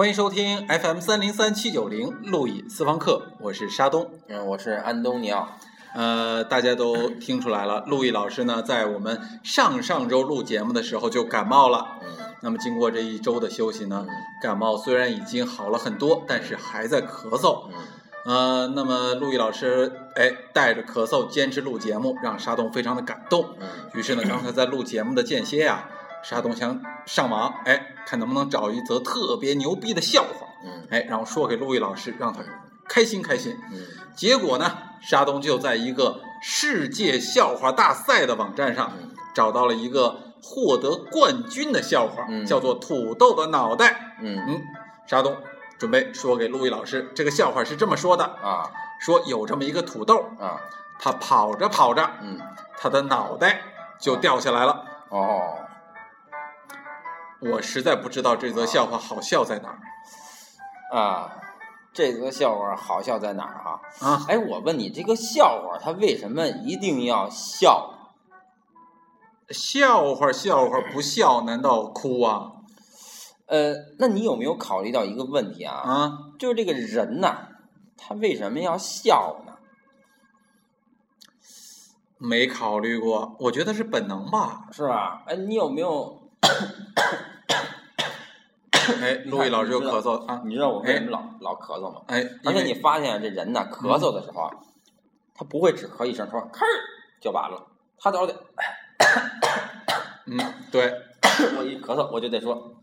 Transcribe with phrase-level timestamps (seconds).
[0.00, 4.10] 欢迎收听 FM 三零三七九零路易私房课，我是沙东。
[4.28, 5.46] 嗯，我是安东尼奥。
[5.94, 11.98] 呃，大家都听出来了， 路易老师呢，在我们上上周录节目的时候就感冒了。
[12.02, 12.08] 嗯
[12.40, 17.66] 那么经过这一周的休息呢嗯，感冒虽然已经好了很多，但是还在咳嗽。
[17.68, 17.74] 嗯
[18.24, 23.50] 呃，那么路易老师哎带着咳嗽坚持录节目，让沙东非常的感动。
[23.60, 25.90] 嗯于是呢，刚才在录节目的间歇呀、
[26.22, 32.40] 沙东想上网哎，看能不能找一则特别牛逼的笑话，嗯哎，然后说给陆毅老师，让他
[32.88, 33.56] 开心开心。
[33.72, 33.80] 嗯
[34.16, 44.16] 结果呢，沙东就在一个世界笑话大赛的网站上嗯找到了一个获得冠军的笑话，嗯叫做“土豆的脑袋”。
[44.20, 44.62] 嗯嗯，
[45.06, 45.36] 沙东
[45.78, 48.68] 准备说给陆毅老师，这个笑话是这么说的：啊
[48.98, 50.60] 说有这么一个土豆，啊
[50.98, 52.38] 他跑着跑着，嗯
[52.76, 53.62] 他的脑袋
[53.98, 54.84] 就掉下来了。
[55.08, 55.56] 哦
[57.40, 59.78] 我实在不知道这则笑话好笑在哪儿
[60.92, 61.40] 啊，
[61.92, 63.80] 这则笑话好笑在哪儿哈？
[64.00, 64.26] 啊？
[64.28, 67.94] 哎，我问你，这个笑话它为什么一定要笑？
[69.48, 72.52] 笑话笑话不笑，难道哭啊？
[73.46, 75.74] 呃，那你有没有考虑到一个问题啊？
[75.76, 77.48] 啊，就是这个人呐，
[77.96, 79.54] 他为什么要笑呢？
[82.18, 84.68] 没考虑过，我觉得是本能吧。
[84.72, 85.22] 是吧？
[85.26, 86.20] 哎，你有没有？
[89.02, 90.42] 哎，陆毅老师有咳嗽啊。
[90.44, 92.02] 你知道我为什么老老咳嗽吗？
[92.08, 94.50] 哎，而且你发现这人呢，咳嗽的时候啊，
[95.34, 96.68] 他不会只咳一声，说“咳儿”
[97.20, 97.66] 就完了，
[97.98, 98.34] 他都得
[100.26, 100.38] 嗯，
[100.70, 100.92] 对，
[101.58, 102.74] 我一咳嗽我就得说，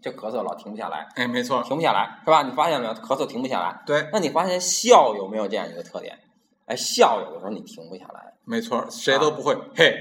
[0.00, 2.42] 这咳嗽老停不下来，哎，没错，停不下来，是吧？
[2.42, 2.94] 你发现没有？
[2.94, 3.82] 咳嗽停不下来。
[3.86, 6.18] 对，那你发现笑有没有这样一个特点？
[6.66, 9.94] 哎，笑有的时候你停不下来，没错，谁都不会，嘿，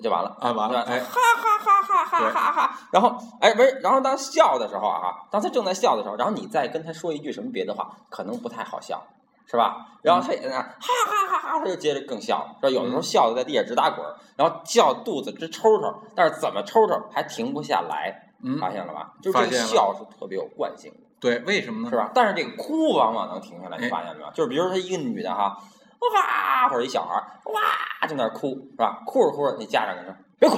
[0.00, 0.36] 就完了。
[0.40, 0.82] 啊，完了？
[0.82, 2.78] 哎，哈哈哈哈哈哈哈！
[2.92, 9.02] 然后，哎，不是，然后当笑的时候啊，当他正在笑的时候，然后你再跟他说一句什么别的话，可能不太好笑，
[9.46, 9.86] 是吧？
[10.02, 12.70] 然后他也在那儿哈哈哈哈，他就接着更笑，是吧？
[12.70, 19.12] 有的时候笑的在地下直打滚儿，然后笑肚子直抽抽，但是怎么抽抽还停不下来，嗯，发现了吧？
[19.22, 20.98] 就是这个笑是特别有惯性的。
[21.20, 21.90] 对，为什么呢？
[21.90, 22.10] 是吧？
[22.14, 24.30] 但是这个哭往往能停下来，你哎发现没有？
[24.30, 25.58] 就是比如说一个女的哈，
[26.00, 27.60] 哇，或者一小孩儿哇
[28.08, 29.02] 就在那儿哭，是吧？
[29.06, 30.56] 哭着哭着，那家长跟说别哭，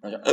[0.00, 0.32] 然后就呃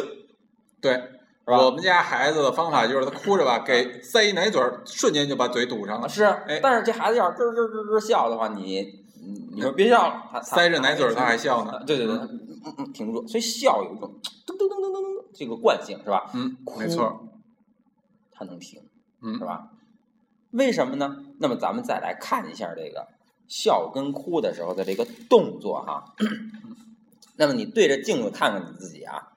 [0.80, 1.58] 对，是吧？
[1.66, 6.08] 我们家孩子的方法就是他哭着吧，给塞一奶嘴儿，瞬间就把嘴堵上了。
[6.08, 8.64] 是，哎但是这孩子要是咯咯咯咯笑的话，你
[9.22, 11.84] 你你说别笑了，他他塞着奶嘴儿他还笑呢。
[11.86, 12.30] 对对对，嗯
[12.64, 16.30] 嗯嗯，停不住，所以笑有一种噔噔噔噔噔噔这个惯性是吧？
[16.34, 17.28] 嗯，哭没错，
[18.32, 18.82] 他能停，
[19.22, 19.68] 嗯是吧？
[20.52, 21.18] 为什么呢？
[21.40, 23.08] 那么咱们再来看一下这个
[23.48, 26.14] 笑跟哭的时候的这个动作哈。
[27.38, 29.34] 那么你对着镜子看看你自己啊，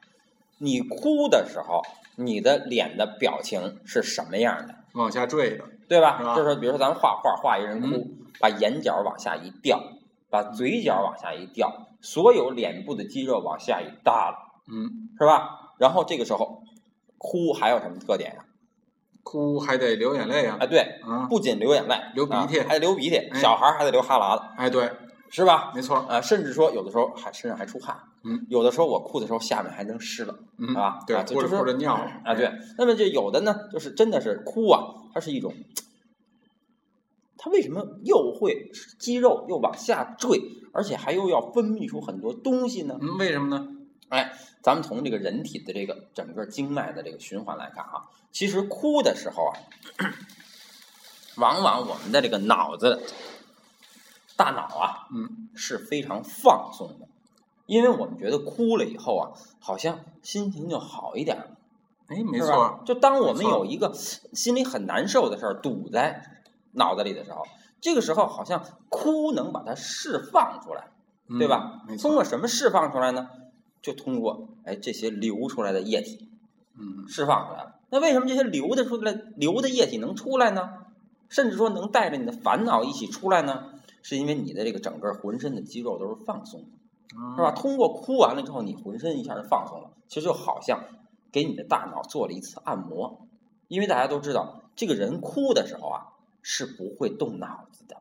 [0.59, 1.83] 你哭的时候，
[2.17, 4.75] 你的脸的表情是什么样的？
[4.95, 6.35] 往下坠的，对吧？
[6.35, 9.83] 就是比如说咱们画画，画一人哭，嗯把眼角往下一掉，
[10.31, 15.75] 把嘴角往下一掉，所有脸部的肌肉往下一耷拉，嗯，是吧？
[15.79, 16.63] 然后这个时候
[17.19, 18.45] 哭还有什么特点呀、
[19.31, 24.91] 哭还得流眼泪啊哎？，对，啊，不仅流眼泪，流鼻涕啊还得流鼻涕，哎小孩儿还得流哈喇子，哎，对，
[25.31, 25.71] 是吧？
[25.73, 32.51] 没错，啊，甚至说有的时候还身上还出汗，嗯，有的时候我哭的时候下面还能湿了嗯啊，对或者尿啊，对。
[32.77, 34.83] 那么这有的呢，就是真的是哭啊，
[35.15, 35.55] 它是一种，
[37.39, 40.41] 它为什么又会肌肉又往下坠，
[40.73, 42.99] 而且还又要分泌出很多东西呢？
[43.01, 43.69] 嗯，为什么呢？
[44.63, 49.55] 咱们从这个人体的这个整个经脉的这个循环来看啊，其实哭的时候啊，
[51.37, 53.03] 往往我们的这个脑子、
[54.37, 57.09] 大脑啊嗯，是非常放松的，
[57.67, 61.57] 因为我们觉得哭了以后啊，好像心情就好一点了，
[62.09, 67.47] 哎，没错，就当我们有一个心里很难受的事儿堵在脑子里的时候，
[67.81, 70.89] 这个时候好像哭能把它释放出来。
[71.33, 71.83] 嗯对吧？
[72.03, 73.29] 通过什么释放出来呢？
[73.83, 76.29] 就通过哎这些流出来的液体
[76.77, 77.77] 嗯，释放出来了。
[77.91, 80.71] 那为什么这些流的出来流的液体能出来呢？
[81.29, 83.75] 甚至说能带着你的烦恼一起出来呢？
[84.03, 86.67] 是因为你的这个整个浑身的肌肉都是放松的，
[87.37, 87.53] 是吧？
[87.53, 90.85] 通过哭完了之后，你浑身一下就放松了，其实就好像
[91.31, 93.21] 给你的大脑做了一次按摩。
[93.69, 96.09] 因为大家都知道，这个人哭的时候啊
[96.43, 97.99] 是不会动脑子的，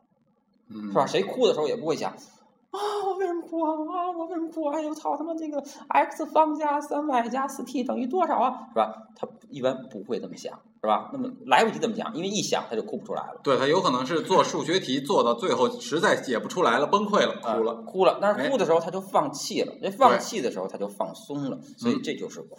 [0.69, 1.05] 嗯，是吧？
[1.05, 3.71] 谁哭的时候也不会想啊，我为什么哭啊？
[3.71, 4.77] 啊，我为什么哭啊？
[4.77, 8.67] 哎呦，操他妈这个 x 方加三 y 加四 t 等于多少啊？
[8.69, 8.93] 是吧？
[9.15, 11.09] 他一般不会这么想，是吧？
[11.11, 13.39] 那么来不及这么想，因为一想他就哭不出来了。
[13.43, 17.73] 对他有可能是做数学题做到最后实在解不出来了，崩溃了，哭了。
[17.73, 22.57] 啊哭了，但哎是哭的时候他就放弃了，这放弃的时候他就放松了，所以这就是哭。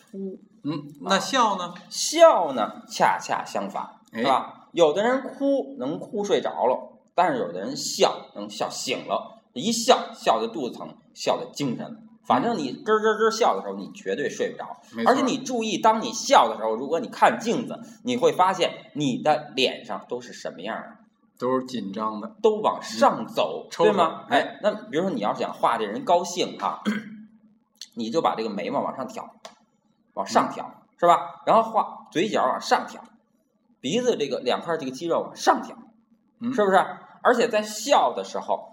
[0.64, 1.72] 嗯，那笑呢？
[1.88, 4.68] 笑呢，恰恰相反，是吧？
[4.72, 12.06] 有的人哭能哭睡着了，但是有的人笑能笑醒了，一笑笑的肚子疼，笑的精神。
[12.24, 14.80] 反正你咯咯咯笑的时候，你绝对睡不着。
[15.06, 20.96] 而且你注意，当你笑的时候，如果你看镜子，你会发现你的脸上都是什么样的？
[21.38, 24.26] 都是紧张的，都往上走，对吗？
[24.28, 26.82] 哎，那比如说你要是想画这人高兴哈，
[27.96, 29.34] 你就把这个眉毛往上挑，
[30.12, 31.42] 往上挑，是吧？
[31.46, 33.02] 然后画嘴角往上挑，
[33.80, 35.74] 鼻子这个两块这个肌肉往上挑，
[36.52, 36.76] 是不是？
[37.22, 38.69] 而且在笑的时候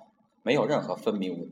[0.47, 1.49] 没有任何分泌物，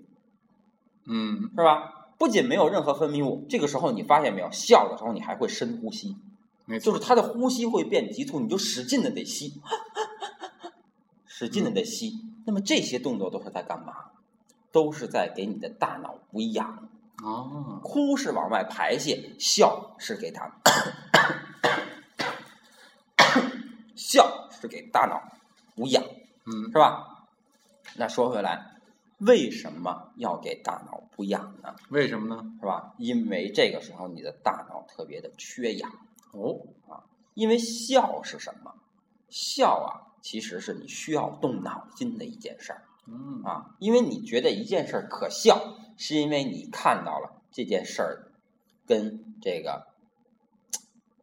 [1.05, 2.07] 嗯，是吧？
[2.17, 4.49] 不仅没有任何分泌物，这个时候你发现没有？
[4.53, 6.15] 笑的时候你还会深呼吸，
[6.81, 9.61] 就是他的呼吸会变急促，你就使劲的得吸。
[11.27, 12.13] 使劲的得吸，
[12.45, 14.11] 那么这些动作都是在干嘛？
[14.71, 16.87] 都是在给你的大脑补氧。
[17.21, 20.49] 哦，哭是往外排泄，笑是给他，
[23.93, 25.21] 笑是给大脑
[25.75, 26.01] 补氧，
[26.45, 27.11] 嗯，是吧？
[27.97, 28.74] 那说回来，
[29.19, 31.75] 为什么要给大脑补氧呢？
[31.89, 32.43] 为什么呢？
[32.59, 32.93] 是吧？
[32.97, 35.91] 因为这个时候你的大脑特别的缺氧。
[36.31, 37.03] 哦，啊，
[37.33, 38.73] 因为笑是什么？
[39.29, 40.05] 笑啊。
[40.25, 48.31] 其实是你需要动脑筋的一件事儿，嗯啊，因为你觉得一件事儿可笑，是因为你看到了这件事儿
[48.87, 49.85] 跟这个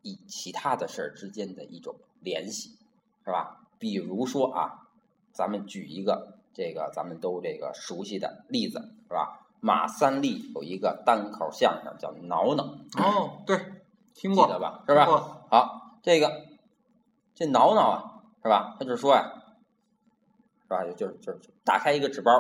[0.02, 2.78] 以其他的事儿之间的一种联系，
[3.24, 3.66] 是吧？
[3.80, 4.86] 比如说啊，
[5.32, 8.78] 咱们举一个这个咱们都这个熟悉的例子，
[9.08, 9.40] 是吧？
[9.60, 12.64] 马三立有一个单口相声叫《挠挠》，
[13.02, 13.56] 哦，对，
[14.14, 14.82] 听过记得吧？
[14.86, 15.06] 是吧？
[15.50, 16.46] 好，这个
[17.34, 18.08] 这挠挠啊。
[18.44, 18.74] 是吧？
[18.76, 19.34] 他就说呀，
[20.64, 20.82] 是吧？
[20.96, 22.32] 就是就是打开一个纸包，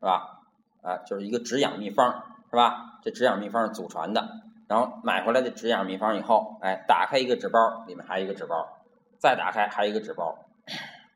[0.00, 0.40] 吧？
[0.82, 2.98] 啊，就是一个止痒秘方，是吧？
[3.04, 4.28] 这止痒秘方是祖传的，
[4.66, 8.56] 然后买回来的止痒秘方以后，哎，打开一个纸包，里面还有一个纸包，
[9.20, 10.36] 再打开还有一个纸包，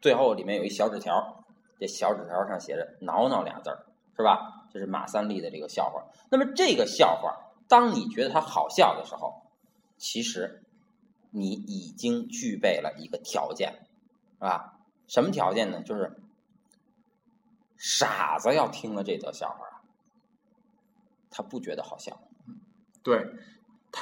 [0.01, 1.42] 最后里面有一小纸条，
[1.83, 3.85] 这小纸条上写着“挠挠”俩字儿，
[4.17, 4.69] 是吧？
[4.73, 6.05] 这是马三立的这个笑话。
[6.31, 9.43] 那么这个笑话，当你觉得它好笑的时候，
[9.99, 10.63] 其实
[11.31, 13.87] 你已经具备了一个条件。
[14.35, 14.79] 是吧？
[15.07, 15.83] 什么条件呢？
[15.83, 16.19] 就是
[17.77, 19.83] 傻子要听了这则笑话，
[21.31, 22.21] 他不觉得好笑。
[23.05, 23.25] 对，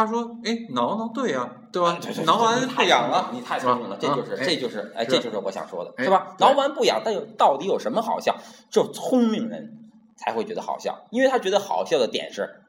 [0.01, 1.99] 他说：“哎，挠挠，对呀，对吧？
[2.25, 6.35] 挠完不痒了，你太聪明了，这就是，这就是，哎，这就是我想说的，是吧？
[6.39, 8.35] 挠完不痒，但有到底有什么好笑？
[8.71, 12.63] 就聪明人才会觉得好笑，因为他觉得好笑的点是，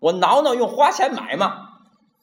[0.00, 1.68] 我挠挠用花钱买嘛，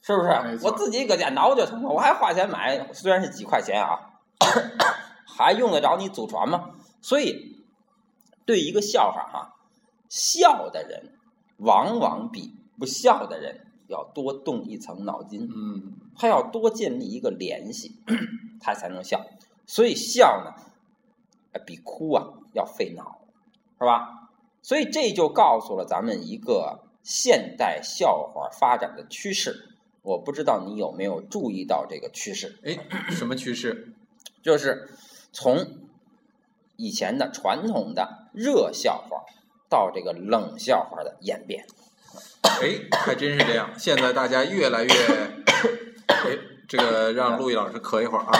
[0.02, 0.60] 是不是？
[0.62, 3.98] 我自己搁家挠就成了，我还花钱买，虽然是几块钱啊。
[5.34, 6.72] ”还用得着你祖传吗？
[7.00, 7.64] 所以，
[8.44, 9.54] 对一个笑话哈，
[10.10, 11.14] 笑的人
[11.56, 17.92] 往往比不笑的人要多动一层脑筋，嗯，他要多建立一个联系，
[18.60, 19.24] 他才能笑。
[19.66, 23.20] 所以笑呢，比哭啊要费脑，
[23.78, 24.30] 是吧？
[24.62, 29.68] 所以这就告诉了咱们一个现代笑话发展的趋势。
[30.02, 32.58] 我不知道你有没有注意到这个趋势？
[32.64, 32.76] 哎，
[33.10, 33.92] 什么趋势？
[34.42, 34.88] 就是
[35.32, 35.64] 从
[36.76, 39.24] 以前的传统的热笑话
[39.68, 41.66] 到这个冷笑话的演变，
[42.42, 43.70] 哎，还真是这样。
[43.78, 44.90] 现在大家越来越，
[46.06, 46.38] 哎，
[46.68, 48.32] 这个让陆毅老师咳一会儿啊，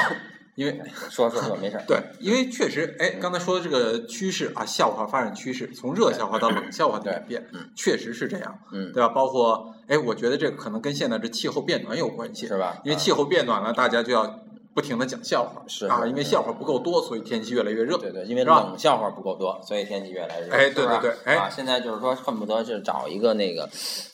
[0.55, 1.81] 因为说说说没事。
[1.87, 9.09] 对，因为确实，哎，刚才说的这个趋势啊，笑话发展趋势，从热笑话到冷笑话的演变，确实是这样，嗯，对吧？
[9.09, 12.81] 包括，哎，我觉得这个可能跟现在这气候变暖有关系，是吧？
[12.85, 14.41] 因为气候变暖了，大家就要。
[14.75, 17.99] 不停的讲笑话是啊，因为笑话不够多，所以天气越来越热。
[17.99, 20.55] 对对，因为冷笑话不够多，所以天气越来越热。
[20.55, 23.69] 哎，对对对，哎，啊，现在就是说恨不得就找一个那个，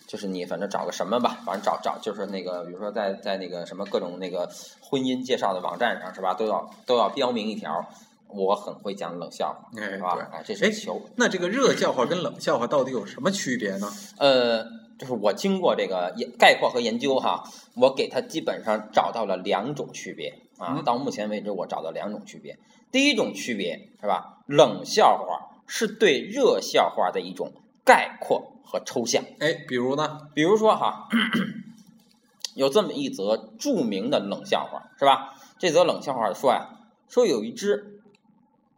[0.09, 4.51] 就是你反正找个什么吧，反正找找就是那个，比如说在在那个什么各种那个
[4.81, 7.87] 婚姻介绍的网站上是吧，都要都要标明一条，
[8.27, 10.29] 我很会讲冷笑话，是吧？
[10.33, 11.01] 哎，这是求。
[11.15, 13.89] 那这个热笑话跟冷笑话到底有什么区别呢？
[14.19, 14.65] 呃，
[14.99, 17.45] 就是我经过这个概括和研究哈，
[17.77, 20.35] 我给他基本上找到了两种区别。
[20.59, 22.59] 啊，到目前为止我找到两种区别。
[22.91, 24.43] 第一种区别是吧？
[24.47, 27.53] 冷笑话是对热笑话的一种
[27.85, 29.25] 概括和抽象。
[29.39, 30.29] 哎，比如呢？
[30.35, 31.09] 比如说哈，
[32.55, 35.35] 有这么一则著名的冷笑话是吧？
[35.59, 36.69] 这则冷笑话说呀，
[37.09, 38.01] 说有一只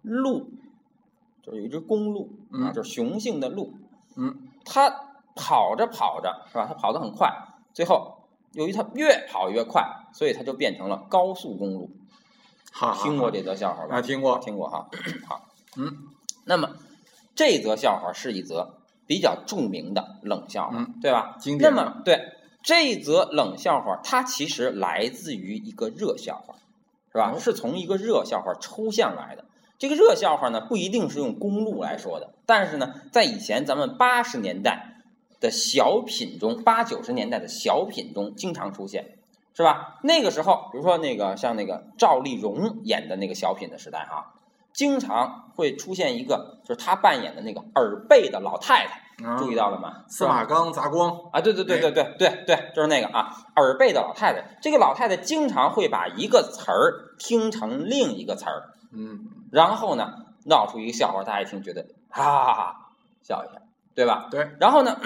[0.02, 0.50] 鹿，
[1.42, 3.74] 就是有一只公鹿啊，就是雄性的鹿，
[4.16, 4.90] 嗯，它
[5.34, 6.66] 跑着跑着是吧？
[6.66, 7.32] 它跑得很快，
[7.72, 8.16] 最后。
[8.52, 9.80] 由于它越跑越快，
[10.12, 11.90] 所以它就变成了高速公路。
[12.72, 13.96] 好，听过这则笑话吧？
[13.96, 14.88] 啊，听过，听过哈。
[15.28, 15.96] 好， 嗯，
[16.44, 16.70] 那么
[17.34, 21.36] 这则笑话是一则比较著名的冷笑话，对吧？
[21.40, 21.70] 经典。
[21.70, 22.20] 那么，对
[22.62, 26.54] 这则冷笑话，它其实来自于一个热笑话。
[27.12, 27.32] 是吧？
[27.34, 29.44] 哦是从一个热笑话抽象来的。
[29.80, 35.02] 这个热笑话呢，不一定是用公路来说的，但是呢，在以前咱们八十年代
[35.40, 39.18] 的小品中，八九十年代的小品中经常出现，
[39.54, 39.98] 是吧？
[40.02, 44.34] 那个时候，比如说那个像那个赵丽蓉演的那个小品的时代哈，
[44.72, 49.02] 经常会出现一个，就是她扮演的那个耳背的老太太，
[49.36, 50.04] 注意到了吗？
[50.08, 54.56] 司马刚砸光，啊，对对对对对对对，就是那个啊，耳背的老太太。
[54.62, 60.14] 这个老太太经常会把一个词儿听成另一个词儿，嗯，然后呢
[60.46, 62.76] 闹出一个笑话，大家一听觉得哈哈哈哈
[63.22, 63.60] 笑一下，
[63.94, 64.28] 对吧？
[64.30, 64.48] 对。
[64.58, 64.96] 然后呢，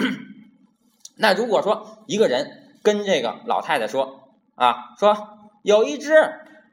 [1.17, 4.24] 那如果说一个人跟这个老太太说
[4.55, 5.15] 啊，说
[5.61, 6.13] 有一只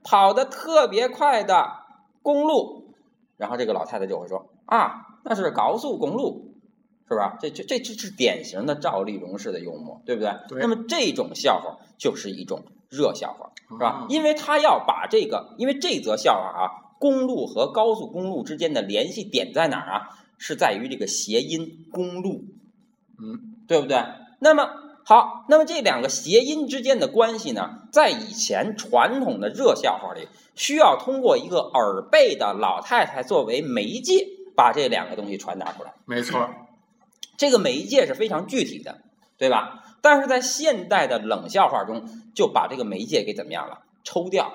[0.03, 1.71] 跑得特别快的
[2.23, 2.95] 公路，
[3.37, 6.55] 然后这个老太太就会说啊，那是高速公路，
[7.09, 7.37] 是吧？
[7.41, 10.33] 这这这这是典型的赵丽蓉式的幽默，对不对？
[10.49, 14.07] 对那么这种笑话就是一种热笑话，是吧啊？
[14.09, 20.09] 因为他要把这个，因为这则笑话啊，公路和高速公路之间的联系点在哪儿啊？
[20.39, 22.45] 是在于这个谐音“公路”，
[23.23, 24.03] 嗯，对不对？
[24.41, 35.93] 那么好，那么这两个谐音之间的关系呢，在以前传统的热笑话里，需要通过一个耳背的老太太作为媒介，把这两个东西传达出来。
[36.05, 36.49] 没错，
[37.37, 39.01] 这个媒介是非常具体的，
[39.39, 39.83] 对吧？
[40.01, 42.05] 但是在现代的冷笑话中，
[42.35, 43.81] 就把这个媒介给怎么样了？
[44.05, 44.53] 抽掉，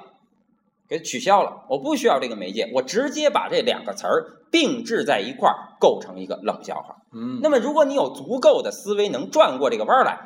[0.87, 1.63] 给取消了。
[1.69, 6.97] 我不需要这个媒介，我直接把这两个词儿并置在一块儿，构成一个冷笑话。
[7.13, 10.19] 嗯，那么，如果你有足够的思维能转过这个弯儿来，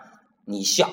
[0.45, 0.87] 你笑；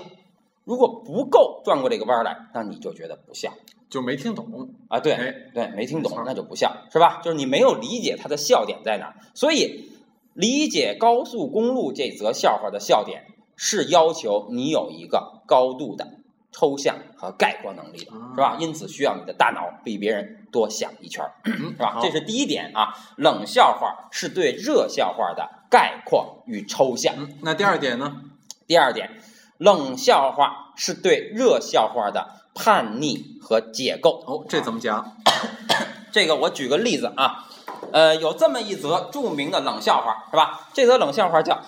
[0.64, 3.52] 如果不够转过这个弯来，那你就觉得不笑
[3.88, 5.00] 就没听懂，啊。
[5.00, 7.20] 对，哎，对，没听懂那就不笑，是吧？
[7.24, 9.16] 就是你没有理解它的笑点在哪儿。
[9.34, 9.90] 所以，
[10.34, 13.24] 理解高速公路这则笑话的笑点，
[13.56, 16.06] 是要求你有一个高度的
[16.52, 18.56] 抽象和概括能力的，啊是吧？
[18.60, 21.98] 因此，需要你的大脑比别人多想一圈，嗯， 是吧？
[22.02, 22.92] 这是第一点啊。
[23.16, 27.14] 冷笑话是对热笑话的概括与抽象。
[27.16, 28.22] 嗯，那第二点呢？
[28.66, 29.10] 第二点，
[29.58, 34.24] 冷笑话是对热笑话的叛逆和解构。
[34.26, 35.16] 哦，这怎么讲？
[36.10, 37.46] 这个我举个例子啊，
[37.92, 40.68] 呃，有这么一则著名的冷笑话，是吧？
[40.72, 41.60] 这则冷笑话叫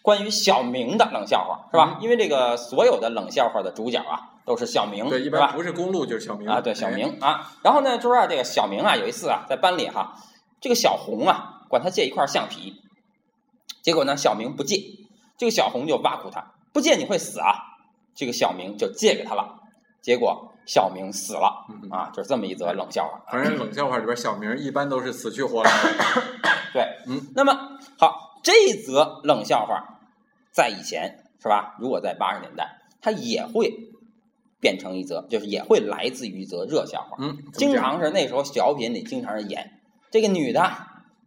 [0.00, 1.98] 关于小明的冷笑话，是吧？
[2.00, 5.56] 因为这个所有的冷笑话的主角啊都是小明，对，吧般？
[5.56, 7.52] 不是公路就是小明啊，对，小哎明啊。
[7.62, 10.16] 然后呢，就说啊，这个小明啊，有一次啊，在班里哈，
[10.60, 12.82] 这个小红啊，管他借一块橡皮，
[13.82, 14.82] 结果呢，小明不借，
[15.36, 17.54] 这个小红就挖苦他，不借你会死啊。
[18.14, 19.60] 这个小明就借给他了，
[20.00, 23.20] 结果小明死了嗯啊，就是这么一则冷笑话。
[23.30, 25.70] 反正冷笑话里边小明一般都是死去活来。
[26.72, 27.52] 对，嗯，那么
[27.98, 29.98] 好，这则冷笑话
[30.52, 31.76] 在以前是吧？
[31.80, 33.72] 如果在八十年代，它也会
[34.60, 37.16] 变成一则，就是也会来自于一则热笑话。
[37.18, 39.80] 嗯，经常是那时候小品里经常是演
[40.12, 40.70] 这个女的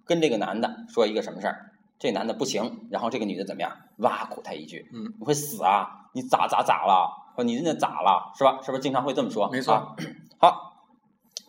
[0.06, 8.60] 跟这个男的说一个什么事儿，这男的不行，然后这个女的怎么样挖苦他一句，嗯，你会死啊，你咋咋咋了，说你那咋了，是吧？
[8.62, 9.50] 是不是经常会这么说？
[9.50, 9.96] 没错啊
[10.40, 10.86] 好，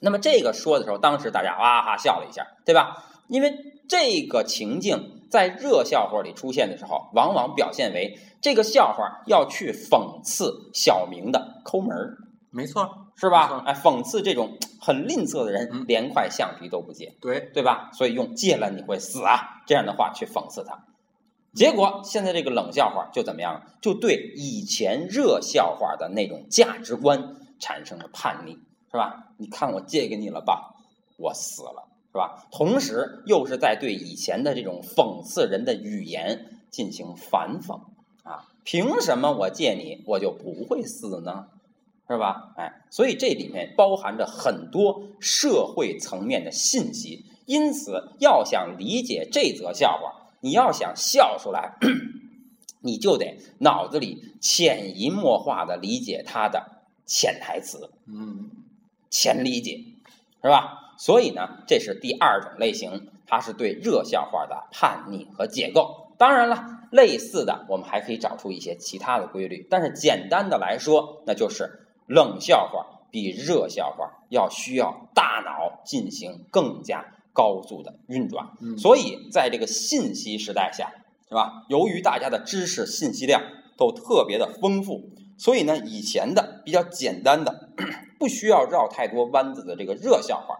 [0.00, 3.04] 那么这个说的时候，当时大家哇哈笑了一下，对吧？
[3.28, 3.54] 因为
[3.88, 12.16] 这个情境在热笑话里出现的时候，往往表现为这个笑话要去讽刺小明的抠门儿。
[12.50, 13.62] 没错，是吧？
[13.66, 17.90] 哎，讽刺这种很吝啬的人，嗯连块橡皮都不借，对，对吧？
[17.92, 20.84] 所以用“借了你会死啊”这样的话去讽刺他。
[21.54, 23.62] 结果现在这个冷笑话就怎么样？
[23.82, 28.52] 就对以前热笑话的那种价值观产生了叛逆，
[28.90, 29.28] 是吧？
[29.36, 30.74] 你看我借给你了吧，
[31.18, 32.46] 我死了，是吧？
[32.50, 37.80] 同时又是在对以前的这种讽刺人的语言进行反讽
[38.22, 38.46] 啊！
[38.64, 41.46] 凭什么我借你我就不会死呢？
[42.08, 42.54] 是吧？
[42.56, 51.74] 哎，所以这里面包含着很多社会层面的信息，因此要想理解这则笑话，你要想笑出来，
[52.80, 58.50] 你就得脑子里潜移默化的理解它的潜台词、嗯，
[59.10, 59.84] 潜理解，
[60.42, 60.94] 是吧？
[60.96, 66.14] 所以呢，这是第二种类型，它是对热笑话的叛逆和解构。
[66.16, 78.50] 当然了，类似的我们还可以找出一些其他的规律，但是简单的来说，那就是冷笑话比热笑话要需要大脑进行更加高速的运转。
[78.60, 80.90] 嗯所以在这个信息时代下，
[81.28, 81.64] 是吧？
[81.68, 83.42] 由于大家的知识信息量
[83.76, 87.68] 都特别的丰富，所以呢，以前的比较简单的，
[88.18, 90.56] 不需要绕太多弯子的这个热笑话，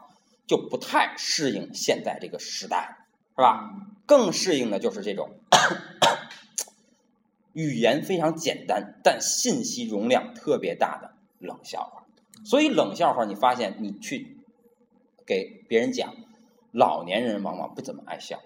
[0.46, 2.98] 就不太适应现在这个时代，
[3.34, 3.70] 是吧？
[4.06, 5.30] 更适应的就是这种
[7.52, 12.04] 语言非常简单，但信息容量特别大的冷笑话。
[12.44, 14.36] 所以冷笑话，你发现你去
[15.26, 16.14] 给别人讲，
[16.72, 18.40] 老年人往往不怎么爱笑，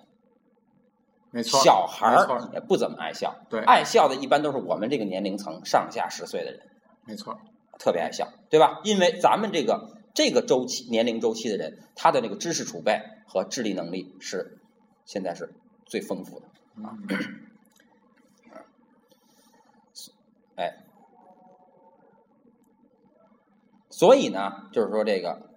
[1.31, 3.37] 没错，小孩儿也不怎么爱笑。
[3.51, 6.71] 对，爱笑的一般都是我们这个年龄层上下十岁的人，
[7.05, 7.39] 没错，
[7.79, 8.81] 特别爱笑，对吧？
[8.85, 14.59] 因为咱们这个这个周期年龄周期的人，他的那个知识储备和智力能力是
[15.05, 15.53] 现在是
[15.85, 16.47] 最丰富的。
[16.77, 17.07] 嗯
[20.57, 20.85] 哎，
[23.93, 25.51] 所以呢，就是说这个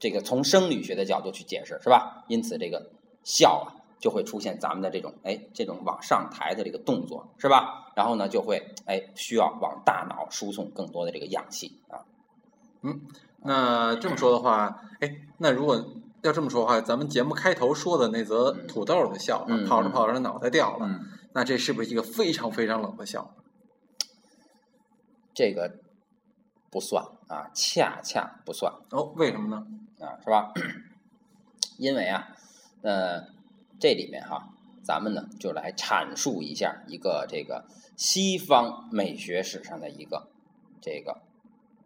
[0.00, 2.24] 这个从生理学的角度去解释，是吧？
[2.26, 2.90] 因此这个
[3.22, 7.92] 笑啊，就会出现咱们的这种哎这种往上抬的这个动作，是吧？
[7.94, 12.02] 然后呢，就会哎需要往大脑输送更多的这个氧气啊。
[12.80, 13.02] 嗯
[13.44, 15.84] 那这么说的话，哎，那如果
[16.22, 21.00] 要这么说的话，咱们节目开头说的那则土豆的笑话，嗯跑着跑着脑袋掉了，嗯，
[21.34, 23.34] 那这是不是一个非常非常冷的笑话？
[25.34, 25.78] 这个
[26.70, 28.70] 不算啊，恰恰不算。
[28.90, 29.66] 哦，为什么呢？
[30.06, 30.52] 啊，是吧？
[31.78, 32.28] 因为啊，
[32.82, 33.26] 呃，
[33.80, 34.50] 这里面哈，
[34.84, 37.64] 咱们呢就来阐述一下一个这个
[37.96, 40.28] 西方美学史上的一个
[40.82, 41.22] 这个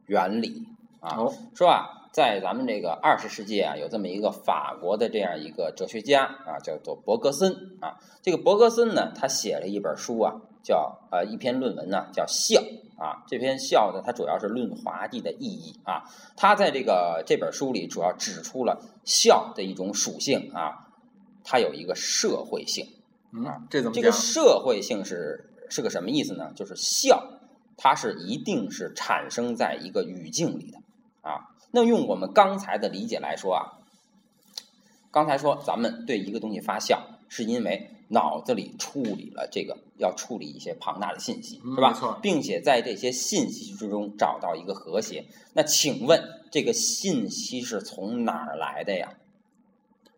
[0.07, 0.67] 原理
[0.99, 8.01] 啊，哦，说啊，在咱们这个二十世纪啊，有这么一个法国的这样一个哲学家啊，叫做伯格森啊。
[8.23, 10.33] 这个伯格森呢，他写了一本书啊，
[10.63, 12.59] 叫呃一篇论文呢，叫《笑》
[12.99, 13.23] 啊。
[13.29, 16.05] 这篇《笑》呢，它主要是论滑稽的意义啊。
[16.39, 20.89] 他在这个这本书里主要指出了笑的一种属性啊，
[21.45, 22.83] 它有一个社会性。
[23.45, 24.11] 啊嗯，这怎么这个？
[24.11, 26.51] 社会性是是个什么意思呢？
[26.57, 27.23] 就是笑，
[27.77, 30.79] 它是一定是产生在一个语境里的
[31.21, 31.53] 啊。
[31.71, 33.63] 那用我们刚才的理解来说啊，
[35.11, 41.93] 刚才说咱们对一个东西发笑，是因为脑子里处理了这个要处理一些庞大的信息，是吧？
[41.93, 45.25] 错并且在这些信息之中找到一个和谐。
[45.53, 49.15] 那请问这个信息是从哪儿来的呀？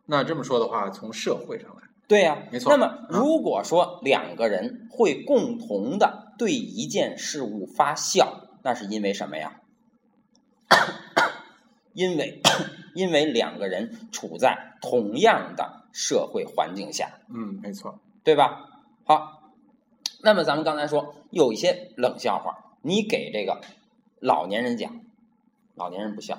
[0.07, 9.61] 那这么说的话，从社会上来，对呀、没错那么如果说两个人会共同的对一件事物发笑，那是因为什么呀？
[11.99, 12.41] 因为
[12.95, 18.71] 因为两个人处在同样的社会环境下，嗯，没错，对吧？
[19.05, 19.53] 好，
[20.23, 23.61] 那么咱们刚才说有一些冷笑话，你给这个
[24.21, 25.01] 老年人讲，
[25.75, 26.37] 老年人不笑；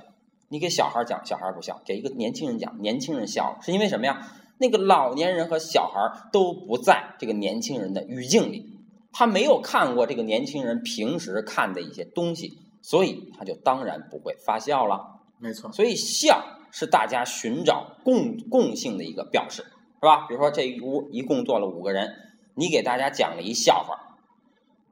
[0.47, 4.31] 你给小孩讲，小孩不笑；给一个年轻人讲，年轻人笑了，是因为什么呀？
[4.59, 8.77] 那个老年人和小孩都不在这个年轻人的语境里，
[9.11, 15.18] 他没有看过这个年轻人平时看的一些东西，所以他就当然不会发笑了。
[15.39, 20.27] 没错，所以笑是大家寻找共共性的一个表示，是吧？
[20.27, 22.13] 比如说这一屋一共坐了五个人，
[22.55, 24.17] 你给大家讲了一笑话，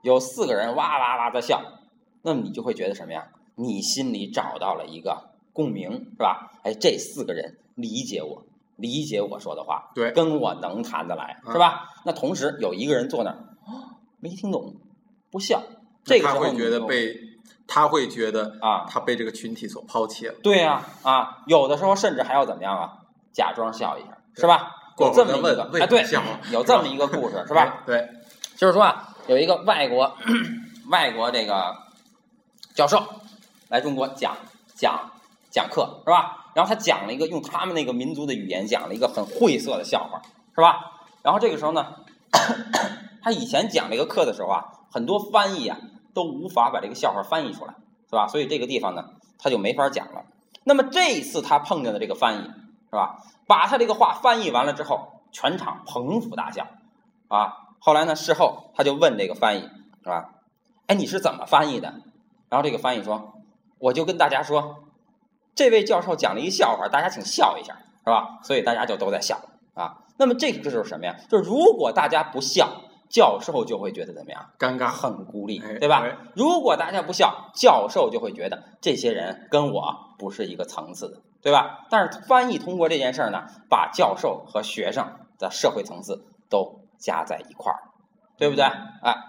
[0.01, 1.61] 有四个人哇哇哇的笑，
[2.21, 3.27] 那么你就会觉得什么呀？
[3.55, 6.51] 你心里找到了一个共鸣，是吧？
[6.63, 8.45] 哎，这四个人理解我，
[8.77, 11.89] 理解我说的话，对跟我能谈得来，啊是吧？
[12.05, 14.75] 那同时有一个人坐那儿，啊没听懂，
[15.29, 15.61] 不笑，
[16.03, 17.13] 这个时候他会觉得被，
[17.67, 20.33] 他会觉得啊，他被这个群体所抛弃了。
[20.41, 22.93] 对呀、啊，有的时候甚至还要怎么样啊？
[23.33, 24.71] 假装笑一下，是吧？
[24.97, 26.03] 有这么一个哎，对
[26.51, 27.81] 有这么一个故事，是吧？？
[27.85, 28.09] 对，
[28.55, 30.17] 就是说啊，有一个外国
[30.89, 31.75] 外国这个
[32.73, 33.03] 教授
[33.69, 34.35] 来中国讲
[34.73, 35.11] 讲
[35.51, 36.45] 讲课，是吧？
[36.55, 40.19] 然后他讲了一个用他们那个民族的语言讲了一个很晦涩的笑话，
[40.55, 40.79] 是吧？
[41.21, 41.85] 然后这个时候呢，
[43.21, 45.77] 他以前讲这个课的时候啊，很多翻译啊
[46.17, 47.75] 都无法把这个笑话翻译出来，
[48.09, 48.27] 是吧？
[48.27, 50.25] 所以这个地方呢，他就没法讲了。
[50.63, 53.23] 那么这一次他碰见的这个翻译，是吧？
[53.45, 56.65] 把他这个话翻译完了之后，全场捧腹大笑，
[57.27, 57.53] 啊。
[57.79, 59.61] 后来呢，事后他就问这个翻译，
[60.03, 60.31] 是吧？
[60.87, 61.93] 哎，你是怎么翻译的？
[62.49, 63.35] 然后这个翻译说，
[63.77, 64.77] 我就跟大家说，
[65.53, 68.39] 这位教授讲了一笑话，大家请笑一下，是吧？
[68.41, 69.39] 所以大家就都在笑
[69.75, 69.99] 啊。
[70.17, 71.15] 那么这个就是什么呀？
[71.29, 74.49] 就是如果大家不笑，教授就会觉得怎么样？
[74.59, 76.15] 尴尬，很孤立，哎对吧对？
[76.35, 81.87] 如果大家不笑，教授就会觉得这些人跟我不是一个层次的，对吧？
[81.89, 85.05] 但是翻译通过这件事儿呢，把教授和学生
[85.39, 87.79] 的社会层次都加在一块儿，
[88.37, 88.65] 对不对？
[88.65, 89.27] 啊，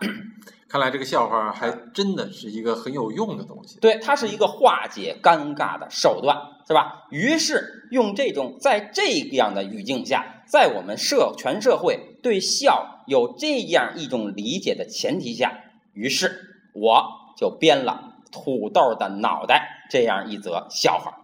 [0.68, 3.78] 看来这个笑话还真的是一个很有用的东西。
[3.80, 7.06] 对，它是一个化解尴尬的手段，是吧？
[7.10, 15.58] 于是用这种在这样的语境下，在我们社全社会对笑有这样一种理解的前提下，
[15.94, 17.02] 于是我
[17.38, 21.14] 就编了土豆的脑袋这样一则笑话。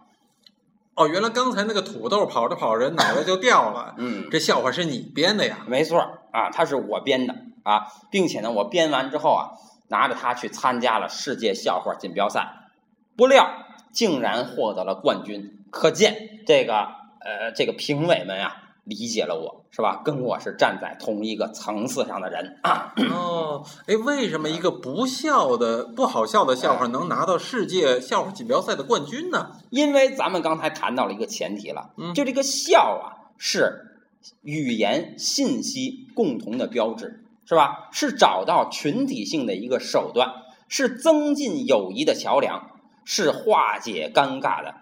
[0.95, 5.59] 哦，原来刚才那个土豆跑着跑着脑袋就掉了，嗯，这笑话是你编的呀？
[5.67, 5.99] 没错
[6.31, 9.51] 啊，它是我编的啊，并且呢，我编完之后啊，
[9.89, 12.69] 拿着它去参加了世界笑话锦标赛
[13.17, 13.49] 不料
[13.91, 15.65] 竟然获得了冠军。
[15.71, 16.73] 可见这个
[17.19, 20.01] 呃，这个评委们呀，理解了我是吧？
[20.05, 22.93] 跟我是站在同一个层次上的人啊。
[23.11, 29.51] 哦，哎，为什么一个不笑的、不好笑的笑话能拿到世界笑话锦标赛的冠军呢？
[29.69, 33.99] 因为咱们刚才谈到了一个前提了，嗯就这个笑啊，是
[34.43, 37.89] 语言信息共同的标志，是吧？
[37.91, 40.33] 是找到群体性的一个手段，
[40.67, 42.71] 是增进友谊的桥梁，
[43.03, 44.73] 是化解尴尬的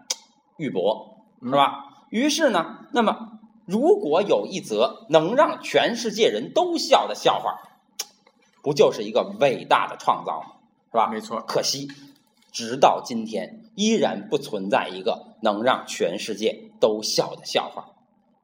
[0.57, 2.05] 玉帛，是吧？
[2.09, 7.59] 于是呢，那么如果有一则能让全世界人都笑的笑话，
[8.61, 10.47] 不就是一个伟大的创造吗？
[10.91, 11.07] 是吧？
[11.07, 11.89] 没错，可惜，
[12.51, 17.89] 直到今天依然不存在一个能让全世界都笑的笑话。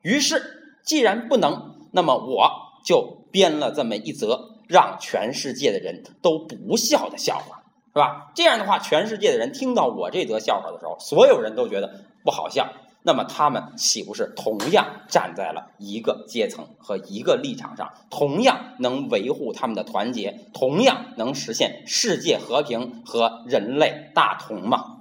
[0.01, 2.49] 于是，既然不能，那么我
[2.83, 7.63] 就编了这么一则让全世界的人都不笑的笑话，
[7.93, 8.31] 是吧？
[8.35, 12.71] 这样的话，全世界的人听到我这则笑话的时候，所有人都觉得不好笑。
[13.01, 24.97] 那么他们岂不是同样站在了一个阶层和一个立场上，同样能维护他们的团结，同样能实现世界和平和人类大同吗？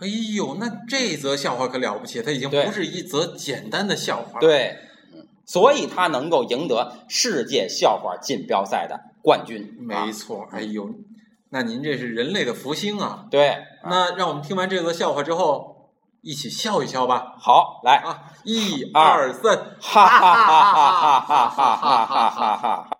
[0.00, 4.85] 哎呦，那这则笑话可了不起，它已经不是一则简单的笑话。，对，嗯
[5.46, 9.62] 所以他能够赢得世界笑话锦标赛的冠军。
[9.90, 10.46] 啊没错。
[10.50, 10.90] 哎呦，
[11.50, 13.24] 那您这是人类的福星啊！
[13.30, 17.36] 对，啊那让我们听完这则笑话之后，一起笑一笑吧！
[17.38, 22.95] 好，来，啊，一二二三，哈哈哈哈哈哈哈哈哈哈哈。